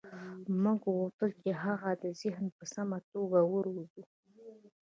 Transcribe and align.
موږ 0.63 0.81
غوښتل 0.99 1.29
چې 1.35 1.41
د 1.47 1.49
هغه 1.63 1.89
ذهن 2.21 2.45
په 2.57 2.63
سمه 2.73 2.97
توګه 3.11 3.39
وروزو 3.53 4.03